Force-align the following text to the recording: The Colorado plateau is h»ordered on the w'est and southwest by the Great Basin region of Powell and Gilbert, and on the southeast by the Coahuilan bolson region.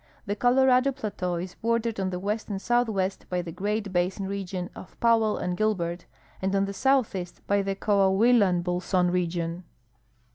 The 0.25 0.35
Colorado 0.35 0.91
plateau 0.91 1.35
is 1.35 1.51
h»ordered 1.51 1.99
on 1.99 2.09
the 2.09 2.17
w'est 2.19 2.49
and 2.49 2.59
southwest 2.59 3.27
by 3.29 3.43
the 3.43 3.51
Great 3.51 3.93
Basin 3.93 4.25
region 4.25 4.71
of 4.75 4.99
Powell 4.99 5.37
and 5.37 5.55
Gilbert, 5.55 6.07
and 6.41 6.55
on 6.55 6.65
the 6.65 6.73
southeast 6.73 7.41
by 7.45 7.61
the 7.61 7.75
Coahuilan 7.75 8.63
bolson 8.63 9.11
region. 9.11 9.63